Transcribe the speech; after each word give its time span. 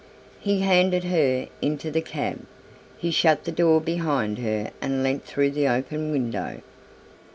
He 0.39 0.61
handed 0.61 1.03
her 1.03 1.47
into 1.61 1.91
the 1.91 2.01
cab. 2.01 2.47
He 2.97 3.11
shut 3.11 3.43
the 3.43 3.51
door 3.51 3.79
behind 3.79 4.39
her 4.39 4.71
and 4.81 5.03
leant 5.03 5.25
through 5.25 5.51
the 5.51 5.67
open 5.67 6.11
window. 6.11 6.61